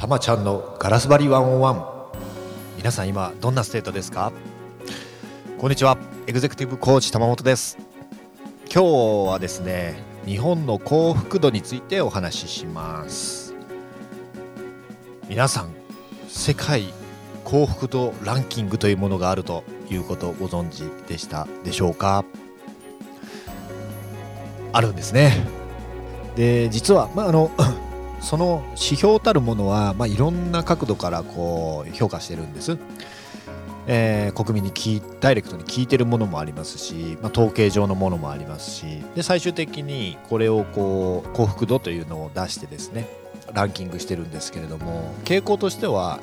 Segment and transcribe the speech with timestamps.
[0.00, 1.84] たまちゃんのガラス張り one on one。
[2.78, 4.32] 皆さん今どんな state ですか？
[5.58, 5.98] こんにちは。
[6.26, 7.76] エグゼクティブコーチ玉本です。
[8.74, 13.54] 今日はですね日本の幸福度についてお話しします。
[15.28, 15.74] 皆さん
[16.28, 16.94] 世界
[17.44, 22.24] 幸福度ランキングというものがあるということをご存知でしたでしょうか？
[24.72, 25.46] あるんですね。
[26.36, 27.50] で実はまああの
[28.20, 32.78] その指標たるものは、まあ、いろんな角度からこう評価してるんです。
[33.86, 43.08] えー、国民に聞ダイレクトに聞いてるものもありますし、まあ、統計上のものもありますしで最終的にこれをこう幸福度というのを出してですね
[43.52, 46.20] ランキングしてるんですけれども傾向としては、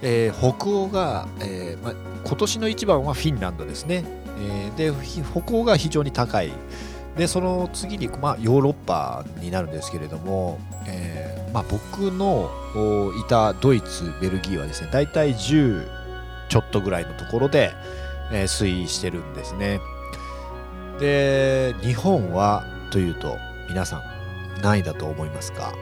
[0.00, 4.04] えー、北欧が、えーまあ、今年の一番はフィンランドですね、
[4.40, 4.92] えー、で
[5.44, 6.50] 北欧が非常に高い
[7.18, 12.48] でその次に、まあ、ヨーロッパになるんですけれども、えーまあ、僕の
[13.18, 15.84] いたドイツベルギーはですね大体10
[16.48, 17.72] ちょっとぐらいのところで、
[18.30, 19.80] えー、推移してるんですね。
[21.00, 23.36] で日本はというと
[23.68, 24.02] 皆さん
[24.62, 25.74] 何位だと思いますか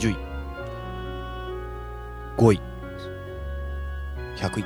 [0.00, 0.16] ？20位。
[2.38, 2.60] 5位。
[4.36, 4.64] 100位。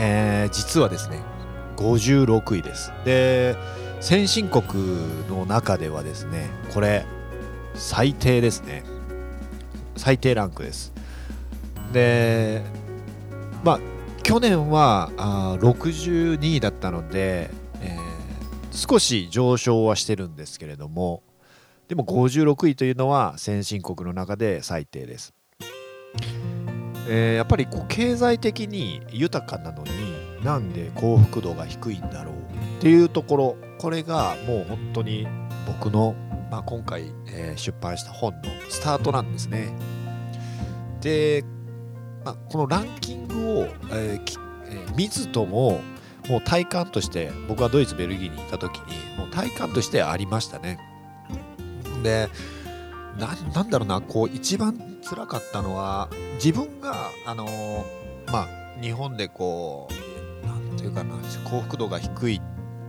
[0.00, 1.37] えー、実はですね
[1.78, 2.92] 56位です。
[3.04, 3.56] で
[4.00, 4.64] 先進国
[5.28, 7.06] の中ではですねこれ
[7.74, 8.82] 最低ですね。
[9.96, 10.92] 最低ランクです。
[11.92, 12.62] で
[13.64, 13.80] まあ
[14.22, 21.22] 去年はあ62位だったので、えー、少し上昇はしてるんですけれども
[21.88, 25.32] でも56位というのは先進国の中で最低です、
[27.08, 29.90] えー、やっぱりこう経済的に豊かなのに
[30.42, 32.34] なんで幸福度が低いんだろう
[32.78, 35.26] っていうところこれがもう本当に
[35.66, 36.14] 僕の、
[36.50, 39.68] まあ、今回、えー、出版した本のスタートなんですね。
[41.00, 41.44] で、
[42.24, 45.80] まあ、このランキングを、えーえー、見ずとも
[46.28, 50.78] もう体感として僕はドイツベルギーにいた時にもう体感としてありましたね。
[52.02, 52.28] で
[53.18, 57.84] なんだろうなこう一番辛かったのは自分があの
[58.26, 58.48] まあ
[58.80, 60.07] 日本でこう
[61.50, 62.40] 幸福度が低い。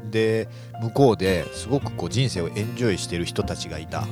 [0.09, 0.49] で
[0.81, 4.05] 向こうですごくこう人生をエンジョイしてる人たちがいた、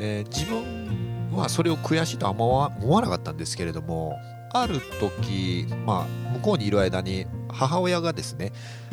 [0.00, 4.18] えー、自分はそれを悔しいとは思わなかったんですけれども
[4.52, 8.52] ある時、まあ、向こうにいる間に母親がですね、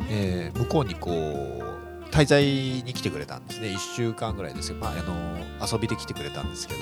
[0.10, 3.70] えー、向こうにこう滞在に来てくれたんですね。
[3.70, 6.80] 1週間ぐらいですよ、まあ、あの遊びで来てくれたんですけど。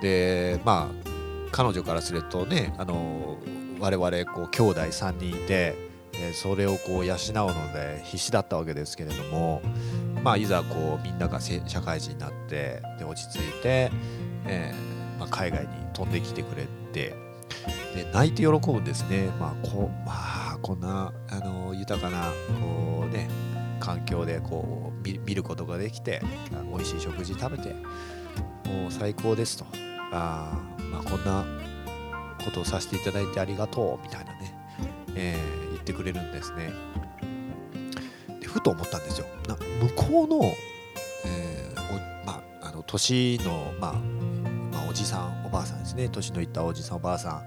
[0.00, 1.10] でまあ
[1.52, 3.36] 彼女からするとねあの
[3.78, 5.89] 我々こう兄弟3人いて、
[6.20, 9.62] えそれをこう養うので必死だったわけですけれども、
[10.22, 13.90] まあ、いざこうみんなが社会人になってで落ち着いて、
[14.46, 17.14] えー、まあ、海外に飛んできてくれて
[17.94, 20.12] で泣いて喜ぶんですね、まあこま
[20.54, 23.28] あ、こんなあの豊かなこう、ね、
[23.80, 26.22] 環境でこう見ることができて
[26.72, 27.74] 美味しい食事食べて
[28.68, 29.64] もう最高ですと。
[30.12, 30.52] あ、
[30.90, 31.44] まあ、こんな
[32.44, 34.54] ことをさせていただいてありがとうみたいなね、
[35.14, 36.72] えー、言ってくれるんですね。
[38.40, 39.26] でふと思ったんですよ。
[39.48, 40.44] な向こうの,、
[41.26, 43.92] えーおまあ、あの年の、まあ
[44.72, 46.08] まあ、おじさんおばあさんですね。
[46.08, 47.42] 年のいったおじさんおばあさん。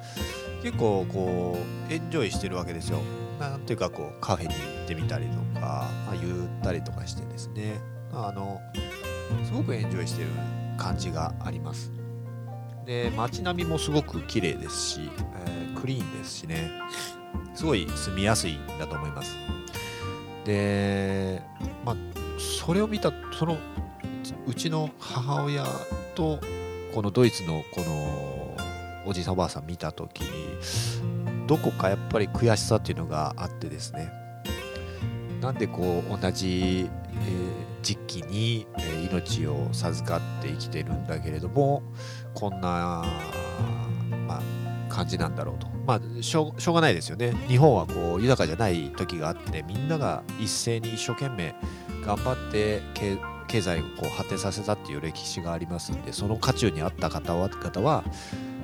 [0.62, 1.58] 結構こ
[1.90, 3.00] うエンジョイしてるわけですよ。
[3.40, 7.82] なんていうかこうカフェに行ってみたりとか、まあ、ゆったりとかしてですね。
[8.14, 8.62] あの
[9.44, 10.30] すごくエンジョイしてる
[10.78, 11.92] 感じがあります。
[12.86, 15.10] で街並みもすごく綺麗ですし、
[15.46, 16.72] えー、クリーンですしね。
[17.54, 19.36] すごい住みやすいんだと思います。
[20.46, 21.42] で
[21.86, 21.96] まあ
[22.40, 23.58] それを見たその
[24.46, 25.66] うちの母親
[26.16, 26.40] と
[26.94, 28.56] このドイツのこの
[29.06, 34.12] おじいさんおばあさん見た時にどこかやっぱり悔しさっていうのがあってですね。
[35.42, 41.84] なんでこう同じ、えー時期に、え命を授かって生きてるんだけれども
[42.34, 43.03] こんな、
[44.28, 44.41] まあ、
[44.90, 45.68] 感じなんだろうと。
[45.85, 47.34] まあ、しょうがないですよね。
[47.47, 51.53] 日本はこう豊かじゃない時があってみんなが一斉に一生懸命
[52.06, 52.82] 頑張って
[53.47, 58.03] 経済をこう発展させたっていう歴史がありますんでその渦中にあった方は方は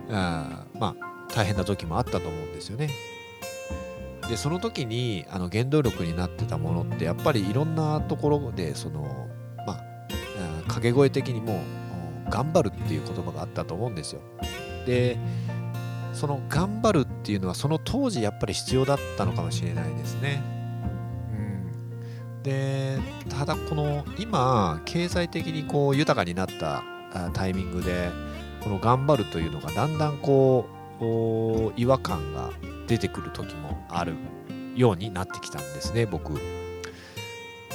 [0.09, 2.89] あまあ大変な時もあったと思うんですよね。
[4.29, 9.27] でその時にあの原動力になってたものってやっぱりいろんなところでその
[9.65, 9.83] まあ
[10.61, 11.59] 掛け声的にも
[12.29, 14.21] 頑張るっていう言葉があったと思うんですよ。
[14.85, 15.17] で
[16.13, 20.43] その頑張るっていうのはその当時やっぱり必要だったのかもしれないですね。
[21.31, 22.99] うん、で
[23.29, 26.83] ただこの今経済的にこう豊かになった
[27.33, 28.11] タイミングで
[28.61, 30.69] この頑張るというのがだんだんこ
[31.01, 32.51] う違和感が
[32.89, 34.15] 出てくる時もある
[34.75, 36.33] ようになってきたんですね僕。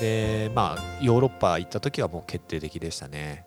[0.00, 3.46] でまあヨーロッパ行った時はもう決定的でしたね。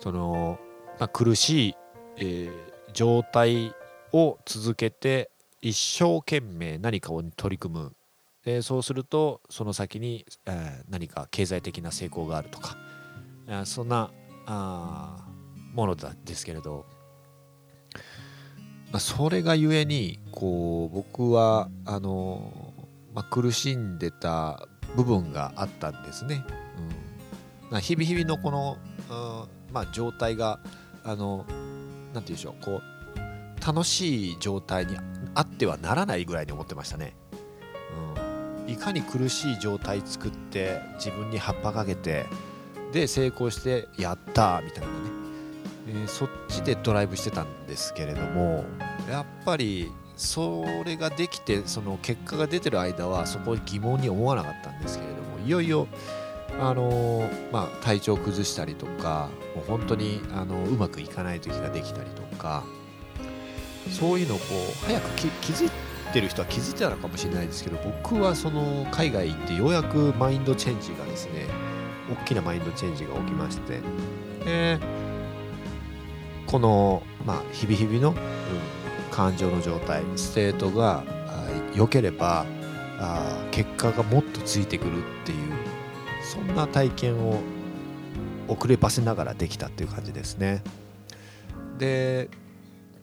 [0.00, 0.58] その、
[0.98, 1.74] まあ、苦しい、
[2.16, 2.50] えー、
[2.94, 3.74] 状態
[4.12, 7.92] を続けて一生懸命何かを取り組む。
[8.44, 12.76] でそうするとその先に、えー、何か経済的な成功があるとか。
[13.64, 14.10] そんな
[14.46, 15.28] あ
[15.72, 16.84] ものだですけれど、
[18.90, 22.74] まあ、それがゆえにこう僕はあの、
[23.14, 26.44] まあ、苦しんでた部分があったんですね。
[27.70, 28.76] うん、日々日々のこの、
[29.10, 30.60] うんまあ、状態が
[31.04, 34.98] あのなて言うんでしょうこう楽しい状態に
[35.34, 37.16] あってはならないぐらいに思ってましたね。
[38.66, 42.26] うん、いかに苦しい状態作って自分に葉っぱかけて
[42.92, 44.94] で成功してやったみたいなね、
[45.88, 48.64] えー、そっちでドライブしてたんですけれども
[49.08, 55.86] やっぱりそれができてその結果が出てる間はそこに疑問に思わなかったんですけれどもいよいよ
[56.58, 62.64] あのまあ、体調崩したりとかもう本当にあのうまくいかない時ができたりとか
[63.90, 64.44] そういうのをこ
[64.82, 65.70] う早く気づい
[66.12, 71.46] てる人は気づいてたのかもしれないですけど僕はその海外行ってようやく mind change がですね
[72.10, 73.80] 大きな mind change が起きまして
[74.44, 74.78] で
[76.46, 78.16] この、まあ、日々日々の、うん、
[79.10, 81.04] 感情の状態 state が
[81.74, 82.46] 良ければ
[83.50, 85.52] 結果がもっとついてくるっていう
[86.22, 87.40] そんな体験を
[88.48, 90.62] 遅ればせながらできたっていう感じですね。
[91.78, 92.30] で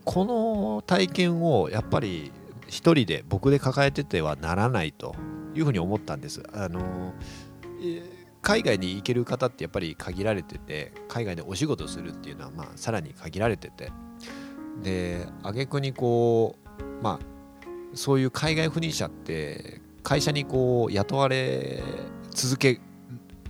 [0.06, 2.32] この体験をやっぱり
[2.68, 5.16] 一人で僕で抱えててはならないと
[5.56, 6.44] いうふうに思ったんです。
[6.54, 7.14] あの
[8.42, 13.92] 海外に行ける方ってやっぱり限られてて海外でお仕事するっていうのはまあさらに限られてて
[14.81, 17.25] で挙句にこうまあ
[17.94, 21.81] そういう海外赴任者って会社にこう雇われ
[22.31, 22.80] 続け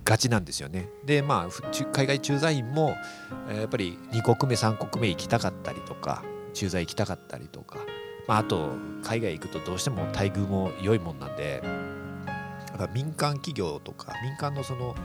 [0.03, 0.89] がちなんですよね。
[1.05, 2.95] でまあ海外駐在員も
[3.49, 6.23] やっぱり2国目3国目行きたかったりとか
[6.53, 7.79] 駐在行きたかったりとか、
[8.27, 8.71] まあ、あと
[9.01, 11.63] 海外行くとどうしても待遇も良いもんなんで
[12.93, 14.95] 民間企業とか民間のその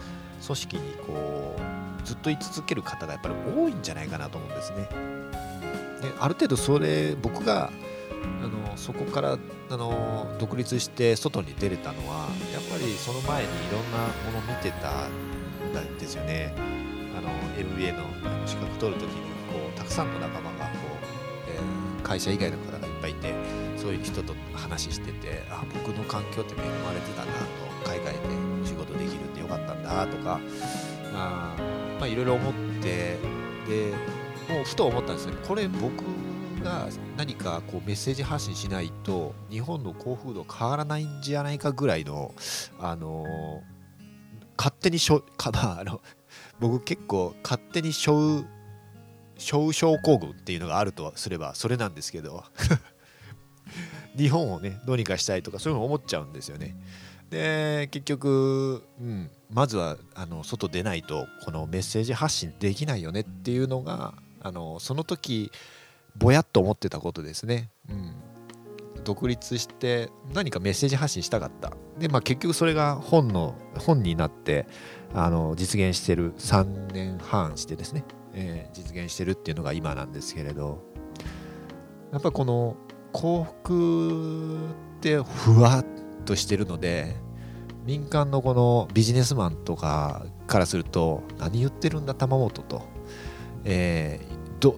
[0.45, 1.57] 組織にこ
[2.03, 5.18] うずっと居続ける方がやっぱり多いんじゃないかなと思うんですね。
[6.01, 7.71] である程度それ僕が
[8.43, 9.39] あのそこから
[9.71, 16.55] あの独立して外に出れたのはやっぱりその前にいろんなもの見てたんですよね。
[17.17, 17.29] あの
[17.59, 18.05] MBA の
[18.47, 19.21] 資格取るときに
[19.53, 23.35] こうたくさんの仲間がこう、えー、会社以外の方がいっぱいいて
[23.77, 28.21] そういう人と話しててあ僕の環境って恵まれてたなと海外で
[28.65, 30.41] 仕事できるってよかったんだとか
[31.15, 31.57] あ
[31.99, 33.17] まあいろいろ思って
[33.67, 33.93] で
[34.49, 36.03] もうふと思ったんですよねこれ僕
[36.63, 42.35] が何かこうメッセージ発信しないと日本の幸福度変わらないんじゃないかぐらいの、
[42.81, 43.63] あのー、
[44.57, 46.01] 勝手にしょか、 まあ、あの
[46.61, 48.47] 僕結構勝手にしょう
[49.39, 52.43] 症候群っていうのがあるとすればそれなんですけど
[54.17, 56.77] 日本をねどうにかしたいとかそういうの思っちゃうんですよね。
[57.31, 65.51] で結局、うん、まずはあの外出ないとこのメッセージ発信できないよねっていうのがあのその時
[66.17, 67.71] ぼやっと思ってたことですね。
[67.89, 71.73] うん、独立して何かメッセージ発信したかった。
[71.99, 74.67] で、まあ、結局それが本の本になって
[75.15, 78.05] あの実現してる3年半してですね、
[78.35, 80.87] えー、実現してるっていうのが今なんですけれど。
[82.13, 82.77] やっぱこの
[83.13, 85.87] 幸福ってふわっ
[86.25, 87.17] としてるので
[87.85, 92.83] 民間のこのビジネスマンとかからすると何言ってるんだ玉本と、
[93.71, 94.77] えー、ど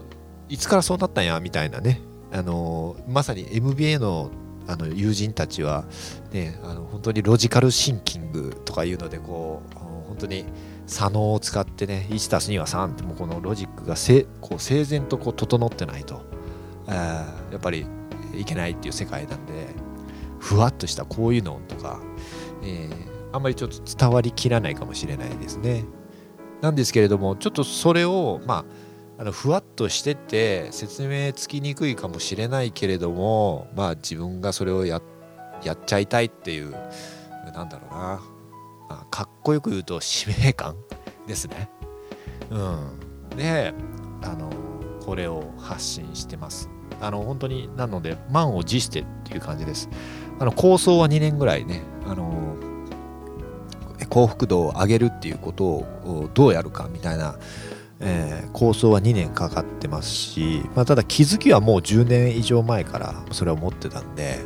[0.49, 2.01] いつからそうなったんやみたいなね
[2.33, 4.31] あのまさに MBA の
[4.67, 5.85] あの友人たちは、
[6.31, 10.45] ね、あの本当にロジカルシンキングとかいうのでこう本当に
[10.87, 16.23] 左脳を使ってね1たす2は3ってもうこのロジックがせこう整然とこう整ってないと
[16.87, 17.87] やっぱり
[18.35, 19.69] いけないっていう世界なんで
[20.39, 22.01] ふわっとしたこういうのとか、
[22.63, 22.91] えー、
[23.33, 25.85] あんまりちょっと伝わりきらないかもしれないですね。
[26.61, 28.65] なんですけれどもちょっとそれをまあ
[29.19, 35.03] あのふわっとしてて説明つきにくいかもしれないけれどもまあ自分がそれをや
[35.63, 36.71] やっちゃいたいっていう
[37.55, 37.99] なんだろうな、
[38.89, 40.75] まあ、かっこよく言うと使命感
[41.27, 41.69] ですね。
[42.51, 42.59] う
[43.35, 43.75] ん、で
[44.23, 44.51] あの
[45.05, 46.71] これを発信してます。
[47.01, 49.89] あの本当になので満を持してっていう感じです
[50.39, 52.57] あの構想は2年ぐらいねあの
[54.11, 57.37] 幸福度を上げるっていうことをどうやるかみたいな、
[58.01, 64.41] えー、構想は2年かかってますし、まあ、ただ気づきはもう10年以上前からそれを持ってたんで、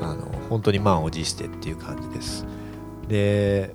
[0.00, 2.46] うん、あの本当に満を持してっていう感じです。
[3.08, 3.74] で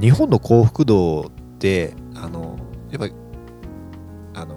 [0.00, 2.58] 日本の幸福度ってあの
[2.90, 3.14] やっぱり
[4.34, 4.56] あの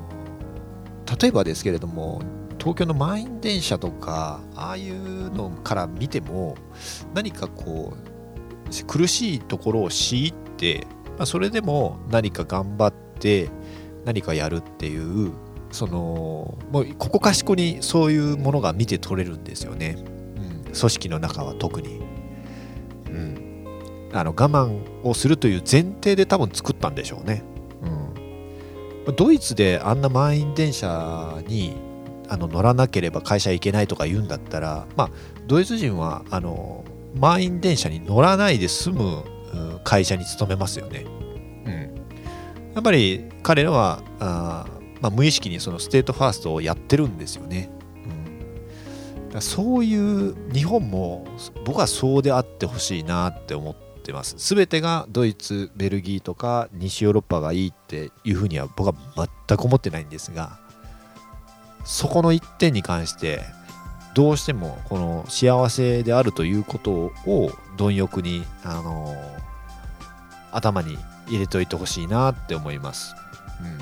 [1.19, 2.21] 例えばですけれども
[2.59, 6.55] 東京の満員電車とかああいうのから見ても
[7.13, 8.08] 何かこう
[8.87, 13.49] 苦しいところを強いて、まあ、それでも何か頑張って
[14.05, 15.33] 何かやるっていう
[15.71, 19.97] そのもうここかしこにそういうものが見て取れるんですよね、
[20.37, 21.99] うん、組織の中は特に、
[23.07, 27.43] うん、あの我慢をするという前提で多分作ったんでしょうね、
[29.05, 31.75] うん、ドイツであんな満員電車に
[32.29, 35.09] あの乗らなければ会社行けないとか言うんだったら、まあ、
[35.47, 36.83] ドイツ人はあの
[37.15, 39.23] 満員電車に乗らないで済む
[39.83, 41.05] 会社に勤めますよね。
[41.65, 41.73] うん、
[42.75, 44.65] やっぱり彼らはあ、
[45.01, 47.69] まあ、無意識にその state first をやってるんですよね。
[49.33, 51.25] うん、そういう日本も
[51.65, 54.35] 僕はそうであってほしいなって思ってます。
[54.37, 58.93] 全てがドイツ、ベルギーとか西ヨーロッパがいいっていうふうには僕は
[59.47, 60.59] 全く思ってないんですが。
[61.85, 63.41] そこの一点に関して
[64.13, 69.15] どうしてもこの幸せであるということを貪欲に、あの、
[70.51, 70.97] 頭に
[71.27, 73.15] 入れといてほしいなって思います。
[73.61, 73.77] うん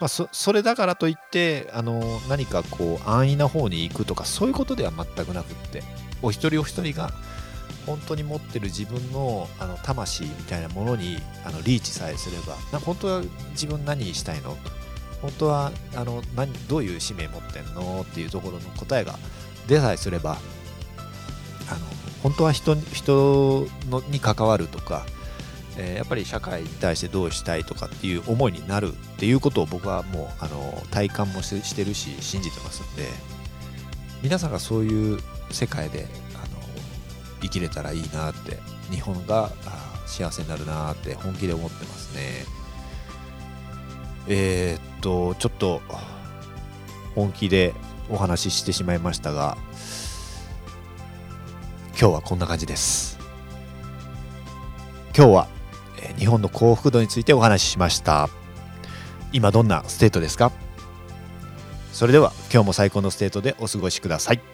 [0.00, 5.82] まあ、それだからといって、あの、何かこう安易な方に行くとかそういうことでは全くなくって
[6.20, 7.12] お一人お一人が
[7.86, 14.56] 本当に持ってる自分のあの魂みたいなものにあのリーチさえすればな本当は自分何したいの？
[15.24, 19.18] 本当はあの何どういう使命持ってんのっていうところの答えが
[19.66, 21.78] 出さえすればあの
[22.22, 25.06] 本当は人人のに関わるとか、
[25.78, 33.08] えー、やっぱり社会に対してどうしたいとかっていう思いになるっていうことを僕はもうあの体感もしてるし信じてますんで
[34.22, 36.60] 皆さんがそういう世界であの
[37.40, 38.58] 生きれたらいいなって
[38.90, 39.50] 日本が
[40.04, 42.63] 幸せになるなって本気で思ってますね。
[44.28, 45.82] えー、っと、ちょっと
[47.14, 47.74] 本気で
[48.10, 49.56] お話ししてしまいましたが、
[51.98, 53.18] 今日はこんな感じです。
[55.16, 55.48] 今日は、
[56.00, 58.28] え日本の幸福度についてお話ししました。
[59.32, 60.52] 今どんな state ですか？
[61.92, 64.53] それでは今日も最高の state でお過ごしください。